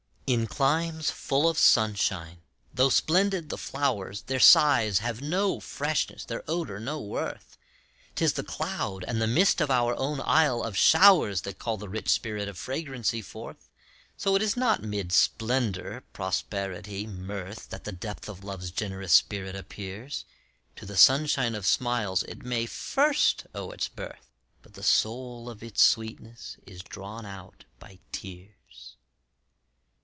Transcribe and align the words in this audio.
In 0.27 0.47
climes 0.47 1.11
full 1.11 1.49
of 1.49 1.57
sunshine, 1.59 2.37
tho' 2.73 2.87
splendid 2.87 3.49
the 3.49 3.57
flowers, 3.57 4.21
Their 4.21 4.39
sighs 4.39 4.99
have 4.99 5.19
no 5.21 5.59
freshness, 5.59 6.23
their 6.23 6.41
odor 6.47 6.79
no 6.79 7.01
worth; 7.01 7.57
'Tis 8.15 8.31
the 8.31 8.43
cloud 8.43 9.03
and 9.09 9.21
the 9.21 9.27
mist 9.27 9.59
of 9.59 9.69
our 9.69 9.93
own 9.97 10.21
Isle 10.23 10.63
of 10.63 10.77
showers, 10.77 11.41
That 11.41 11.59
call 11.59 11.75
the 11.75 11.89
rich 11.89 12.07
spirit 12.07 12.47
of 12.47 12.57
fragrancy 12.57 13.21
forth. 13.21 13.67
So 14.15 14.33
it 14.37 14.41
is 14.41 14.55
not 14.55 14.81
mid 14.81 15.11
splendor, 15.11 16.05
prosperity, 16.13 17.05
mirth, 17.05 17.67
That 17.67 17.83
the 17.83 17.91
depth 17.91 18.29
of 18.29 18.41
Love's 18.41 18.71
generous 18.71 19.11
spirit 19.11 19.57
appears; 19.57 20.23
To 20.77 20.85
the 20.85 20.95
sunshine 20.95 21.55
of 21.55 21.65
smiles 21.65 22.23
it 22.23 22.41
may 22.45 22.67
first 22.67 23.47
owe 23.53 23.71
its 23.71 23.89
birth, 23.89 24.31
But 24.61 24.75
the 24.75 24.81
soul 24.83 25.49
of 25.49 25.61
its 25.61 25.81
sweetness 25.81 26.55
is 26.65 26.83
drawn 26.83 27.25
out 27.25 27.65
by 27.79 27.99
tears. 28.13 28.47